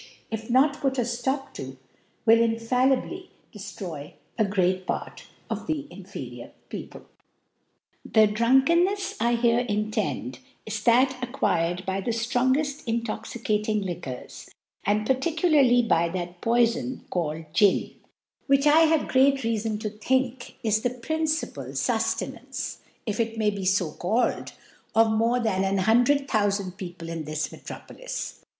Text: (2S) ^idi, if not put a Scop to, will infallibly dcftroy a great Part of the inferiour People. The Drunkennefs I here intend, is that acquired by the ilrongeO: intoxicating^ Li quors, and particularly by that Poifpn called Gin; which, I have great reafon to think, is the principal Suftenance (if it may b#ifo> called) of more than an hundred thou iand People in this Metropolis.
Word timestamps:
(2S) 0.01 0.03
^idi, 0.03 0.07
if 0.31 0.49
not 0.49 0.81
put 0.81 0.97
a 0.97 1.01
Scop 1.05 1.53
to, 1.53 1.77
will 2.25 2.41
infallibly 2.41 3.29
dcftroy 3.55 4.13
a 4.35 4.43
great 4.45 4.87
Part 4.87 5.25
of 5.47 5.67
the 5.67 5.85
inferiour 5.91 6.49
People. 6.69 7.05
The 8.03 8.27
Drunkennefs 8.27 9.15
I 9.19 9.35
here 9.35 9.59
intend, 9.59 10.39
is 10.65 10.81
that 10.85 11.15
acquired 11.23 11.85
by 11.85 12.01
the 12.01 12.09
ilrongeO: 12.09 12.83
intoxicating^ 12.87 13.85
Li 13.85 13.93
quors, 13.93 14.49
and 14.87 15.05
particularly 15.05 15.83
by 15.83 16.09
that 16.09 16.41
Poifpn 16.41 17.07
called 17.11 17.45
Gin; 17.53 17.91
which, 18.47 18.65
I 18.65 18.85
have 18.85 19.07
great 19.07 19.35
reafon 19.43 19.79
to 19.81 19.89
think, 19.91 20.55
is 20.63 20.81
the 20.81 20.89
principal 20.89 21.65
Suftenance 21.65 22.77
(if 23.05 23.19
it 23.19 23.37
may 23.37 23.51
b#ifo> 23.51 23.99
called) 23.99 24.53
of 24.95 25.11
more 25.11 25.39
than 25.39 25.63
an 25.63 25.77
hundred 25.77 26.27
thou 26.27 26.47
iand 26.47 26.77
People 26.77 27.07
in 27.07 27.25
this 27.25 27.51
Metropolis. 27.51 28.43